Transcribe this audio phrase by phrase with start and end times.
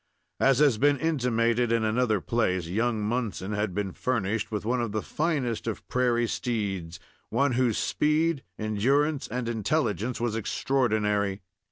[0.39, 4.93] As has been intimated in another place, young Munson had been furnished with one of
[4.93, 11.43] the finest of prairie steeds one whose speed, endurance, and intelligence was extraordinary.